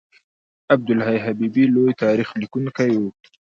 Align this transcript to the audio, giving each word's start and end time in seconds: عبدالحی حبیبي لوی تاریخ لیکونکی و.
عبدالحی 0.73 1.17
حبیبي 1.25 1.63
لوی 1.73 1.91
تاریخ 2.03 2.29
لیکونکی 2.41 2.91
و. 3.01 3.03